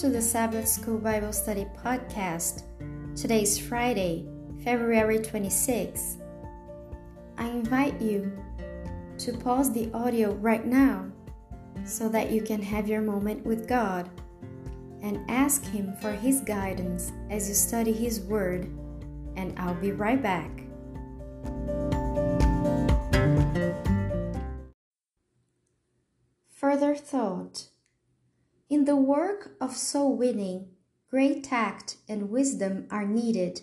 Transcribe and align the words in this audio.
to 0.00 0.08
the 0.08 0.22
Sabbath 0.22 0.66
School 0.66 0.96
Bible 0.96 1.30
Study 1.30 1.66
Podcast. 1.76 2.62
Today 3.14 3.42
is 3.42 3.58
Friday, 3.58 4.26
February 4.64 5.18
26. 5.18 6.16
I 7.36 7.46
invite 7.48 8.00
you 8.00 8.32
to 9.18 9.34
pause 9.34 9.70
the 9.70 9.92
audio 9.92 10.32
right 10.36 10.64
now 10.64 11.04
so 11.84 12.08
that 12.08 12.30
you 12.30 12.40
can 12.40 12.62
have 12.62 12.88
your 12.88 13.02
moment 13.02 13.44
with 13.44 13.68
God 13.68 14.08
and 15.02 15.22
ask 15.30 15.66
Him 15.66 15.92
for 16.00 16.12
His 16.12 16.40
guidance 16.40 17.12
as 17.28 17.46
you 17.46 17.54
study 17.54 17.92
His 17.92 18.20
Word. 18.20 18.70
And 19.36 19.52
I'll 19.58 19.74
be 19.74 19.92
right 19.92 20.22
back. 20.22 20.62
Further 26.48 26.94
thought 26.96 27.68
In 28.70 28.84
the 28.84 28.94
work 28.94 29.56
of 29.60 29.76
soul 29.76 30.14
winning, 30.14 30.68
great 31.10 31.42
tact 31.42 31.96
and 32.08 32.30
wisdom 32.30 32.86
are 32.88 33.04
needed. 33.04 33.62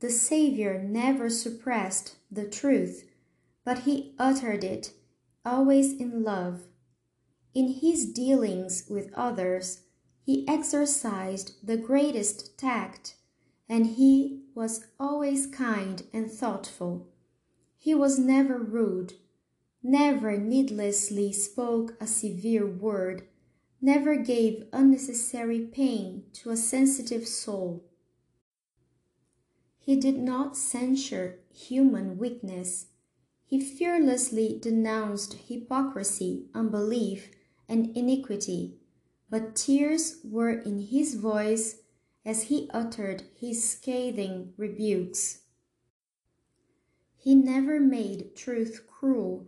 The 0.00 0.10
Savior 0.10 0.82
never 0.82 1.30
suppressed 1.30 2.16
the 2.30 2.46
truth, 2.46 3.08
but 3.64 3.80
he 3.80 4.14
uttered 4.18 4.62
it, 4.62 4.92
always 5.42 5.94
in 5.94 6.22
love. 6.22 6.64
In 7.54 7.68
his 7.80 8.12
dealings 8.12 8.84
with 8.90 9.10
others, 9.14 9.84
he 10.22 10.46
exercised 10.46 11.54
the 11.66 11.78
greatest 11.78 12.58
tact, 12.58 13.14
and 13.70 13.86
he 13.86 14.42
was 14.54 14.88
always 15.00 15.46
kind 15.46 16.02
and 16.12 16.30
thoughtful. 16.30 17.08
He 17.78 17.94
was 17.94 18.18
never 18.18 18.58
rude, 18.58 19.14
never 19.82 20.36
needlessly 20.36 21.32
spoke 21.32 21.96
a 21.98 22.06
severe 22.06 22.66
word, 22.66 23.22
never 23.80 24.16
gave 24.16 24.66
unnecessary 24.72 25.60
pain 25.60 26.24
to 26.32 26.50
a 26.50 26.56
sensitive 26.56 27.26
soul. 27.26 27.84
He 29.78 29.96
did 29.96 30.18
not 30.18 30.56
censure 30.56 31.38
human 31.52 32.18
weakness. 32.18 32.86
He 33.44 33.60
fearlessly 33.60 34.58
denounced 34.60 35.34
hypocrisy, 35.48 36.46
unbelief, 36.54 37.30
and 37.68 37.96
iniquity, 37.96 38.78
but 39.30 39.54
tears 39.54 40.18
were 40.24 40.50
in 40.50 40.80
his 40.80 41.14
voice 41.14 41.82
as 42.24 42.44
he 42.44 42.68
uttered 42.72 43.22
his 43.38 43.68
scathing 43.68 44.52
rebukes. 44.56 45.42
He 47.16 47.34
never 47.34 47.78
made 47.78 48.34
truth 48.34 48.86
cruel, 48.88 49.46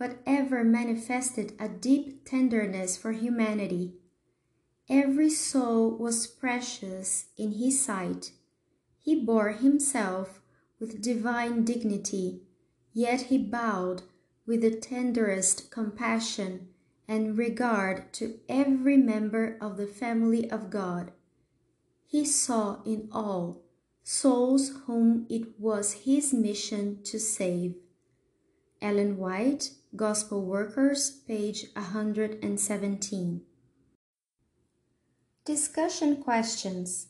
but 0.00 0.16
ever 0.26 0.64
manifested 0.64 1.52
a 1.60 1.68
deep 1.68 2.24
tenderness 2.24 2.96
for 2.96 3.12
humanity. 3.12 3.92
Every 4.88 5.28
soul 5.28 5.90
was 5.90 6.26
precious 6.26 7.26
in 7.36 7.52
his 7.52 7.78
sight. 7.84 8.32
He 8.98 9.14
bore 9.14 9.50
himself 9.50 10.40
with 10.80 11.02
divine 11.02 11.66
dignity, 11.66 12.40
yet 12.94 13.24
he 13.28 13.36
bowed 13.36 14.00
with 14.46 14.62
the 14.62 14.70
tenderest 14.70 15.70
compassion 15.70 16.68
and 17.06 17.36
regard 17.36 18.10
to 18.14 18.40
every 18.48 18.96
member 18.96 19.58
of 19.60 19.76
the 19.76 19.86
family 19.86 20.50
of 20.50 20.70
God. 20.70 21.12
He 22.06 22.24
saw 22.24 22.82
in 22.86 23.10
all 23.12 23.60
souls 24.02 24.72
whom 24.86 25.26
it 25.28 25.60
was 25.60 26.04
his 26.04 26.32
mission 26.32 27.02
to 27.02 27.20
save. 27.20 27.74
Ellen 28.82 29.18
White, 29.18 29.72
Gospel 29.94 30.42
Workers, 30.42 31.10
page 31.28 31.66
117. 31.74 33.42
Discussion 35.44 36.22
questions. 36.22 37.08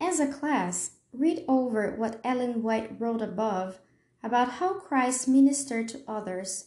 As 0.00 0.20
a 0.20 0.32
class, 0.32 0.92
read 1.12 1.44
over 1.48 1.90
what 1.96 2.20
Ellen 2.22 2.62
White 2.62 3.00
wrote 3.00 3.20
above 3.20 3.80
about 4.22 4.52
how 4.52 4.74
Christ 4.74 5.26
ministered 5.26 5.88
to 5.88 6.02
others. 6.06 6.66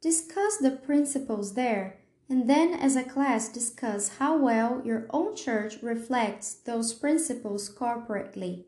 Discuss 0.00 0.56
the 0.56 0.70
principles 0.70 1.52
there, 1.52 1.98
and 2.30 2.48
then 2.48 2.72
as 2.72 2.96
a 2.96 3.04
class, 3.04 3.50
discuss 3.50 4.16
how 4.16 4.38
well 4.38 4.80
your 4.82 5.06
own 5.10 5.36
church 5.36 5.82
reflects 5.82 6.54
those 6.54 6.94
principles 6.94 7.68
corporately. 7.68 8.64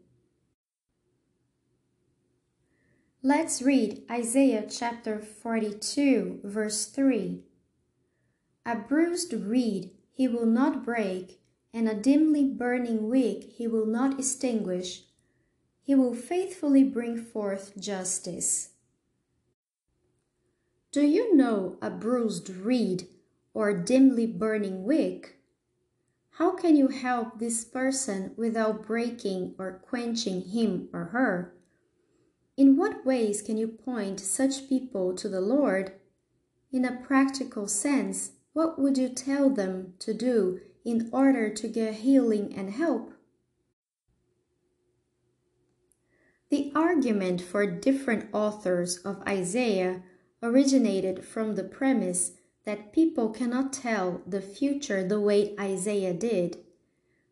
Let's 3.29 3.61
read 3.61 4.05
Isaiah 4.09 4.65
chapter 4.71 5.19
42, 5.19 6.43
verse 6.45 6.85
3. 6.87 7.43
A 8.65 8.77
bruised 8.77 9.33
reed 9.33 9.91
he 10.13 10.29
will 10.29 10.47
not 10.47 10.85
break 10.85 11.41
and 11.75 11.89
a 11.89 12.01
dimly 12.01 12.45
burning 12.45 13.09
wick 13.11 13.43
he 13.57 13.67
will 13.67 13.85
not 13.85 14.17
extinguish. 14.21 15.07
He 15.83 15.93
will 15.97 16.15
faithfully 16.15 16.85
bring 16.85 17.17
forth 17.17 17.77
justice. 17.77 18.69
Do 20.93 21.05
you 21.05 21.35
know 21.35 21.79
a 21.83 21.91
bruised 21.91 22.49
reed 22.49 23.09
or 23.53 23.73
dimly 23.73 24.27
burning 24.27 24.85
wick? 24.85 25.41
How 26.39 26.53
can 26.53 26.77
you 26.77 26.87
help 26.87 27.41
this 27.41 27.65
person 27.65 28.35
without 28.37 28.87
breaking 28.87 29.57
or 29.59 29.83
quenching 29.85 30.43
him 30.43 30.89
or 30.93 31.07
her? 31.07 31.57
In 32.57 32.77
what 32.77 33.05
ways 33.05 33.43
can 33.43 33.57
you 33.57 33.69
point 33.69 34.21
such 34.21 34.69
people 34.69 35.15
to 35.15 35.29
the 35.29 35.41
Lord? 35.41 35.93
In 36.73 36.85
a 36.85 36.97
practical 36.97 37.69
sense, 37.69 38.33
what 38.53 38.79
would 38.79 38.97
you 38.97 39.09
tell 39.09 39.51
them 39.51 39.95
to 40.01 40.15
do 40.15 40.61
in 40.87 41.09
order 41.13 41.51
to 41.51 41.67
get 41.67 41.95
healing 41.95 42.55
and 42.57 42.71
help. 42.71 43.13
The 46.49 46.71
argument 46.77 47.41
for 47.41 47.67
different 47.67 48.33
authors 48.33 48.99
of 48.99 49.21
Isaiah 49.27 50.05
originated 50.41 51.25
from 51.25 51.57
the 51.57 51.65
premise 51.65 52.35
that 52.65 52.93
people 52.93 53.31
cannot 53.31 53.73
tell 53.73 54.23
the 54.25 54.41
future 54.41 55.03
the 55.03 55.21
way 55.21 55.57
Isaiah 55.59 56.15
did. 56.15 56.59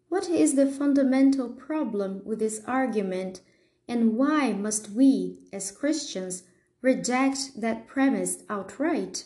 What 0.08 0.28
is 0.28 0.56
the 0.56 0.66
fundamental 0.66 1.48
problem 1.48 2.22
with 2.24 2.40
this 2.40 2.60
argument, 2.66 3.40
and 3.88 4.16
why 4.16 4.52
must 4.52 4.90
we, 4.90 5.38
as 5.52 5.70
Christians, 5.70 6.44
reject 6.80 7.60
that 7.60 7.86
premise 7.86 8.42
outright? 8.48 9.24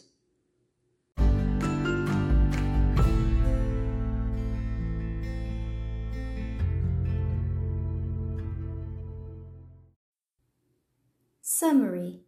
Summary 11.42 12.20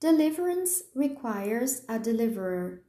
Deliverance 0.00 0.82
requires 0.94 1.82
a 1.88 1.98
deliverer. 1.98 2.82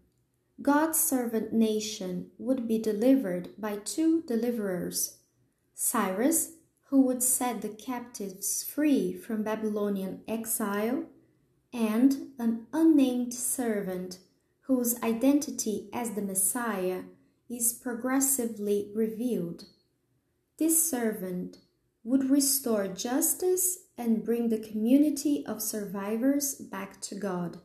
God's 0.61 0.99
servant 0.99 1.51
nation 1.51 2.31
would 2.37 2.67
be 2.67 2.77
delivered 2.77 3.49
by 3.57 3.77
two 3.77 4.21
deliverers 4.21 5.17
Cyrus, 5.73 6.51
who 6.91 7.01
would 7.03 7.23
set 7.23 7.61
the 7.61 7.69
captives 7.69 8.63
free 8.63 9.13
from 9.13 9.41
Babylonian 9.43 10.21
exile, 10.27 11.05
and 11.71 12.33
an 12.37 12.67
unnamed 12.73 13.33
servant 13.33 14.19
whose 14.63 15.01
identity 15.01 15.89
as 15.93 16.11
the 16.11 16.21
Messiah 16.21 17.03
is 17.49 17.71
progressively 17.71 18.91
revealed. 18.93 19.63
This 20.59 20.91
servant 20.91 21.59
would 22.03 22.29
restore 22.29 22.89
justice 22.89 23.85
and 23.97 24.25
bring 24.25 24.49
the 24.49 24.59
community 24.59 25.45
of 25.45 25.61
survivors 25.61 26.55
back 26.55 26.99
to 27.03 27.15
God. 27.15 27.61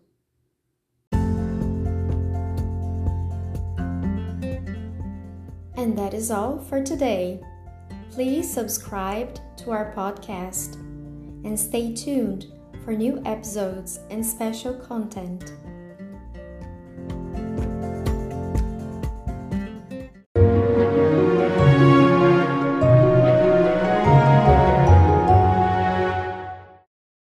And 5.76 5.98
that 5.98 6.14
is 6.14 6.30
all 6.30 6.60
for 6.60 6.80
today. 6.80 7.42
Please 8.16 8.50
subscribe 8.50 9.38
to 9.58 9.72
our 9.72 9.92
podcast 9.94 10.76
and 11.44 11.60
stay 11.60 11.94
tuned 11.94 12.46
for 12.82 12.92
new 12.94 13.22
episodes 13.26 14.00
and 14.08 14.24
special 14.24 14.72
content. 14.72 15.52